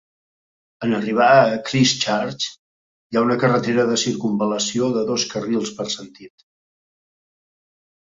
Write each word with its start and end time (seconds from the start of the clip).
en 0.85 0.93
arribar 0.99 1.25
a 1.41 1.57
Christchurch, 1.65 2.47
hi 3.11 3.19
ha 3.19 3.23
una 3.25 3.37
carretera 3.43 3.85
de 3.89 3.97
circumval·lació 4.05 4.89
de 4.95 5.03
dos 5.11 5.27
carrils 5.35 5.75
per 5.81 5.87
sentit. 5.97 6.47